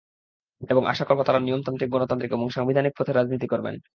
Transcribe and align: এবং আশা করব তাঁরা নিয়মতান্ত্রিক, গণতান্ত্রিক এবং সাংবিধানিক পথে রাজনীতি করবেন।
এবং 0.61 0.83
আশা 0.87 1.03
করব 1.05 1.19
তাঁরা 1.23 1.39
নিয়মতান্ত্রিক, 1.39 1.89
গণতান্ত্রিক 1.89 2.31
এবং 2.31 2.47
সাংবিধানিক 2.49 2.93
পথে 2.97 3.11
রাজনীতি 3.13 3.47
করবেন। 3.47 3.75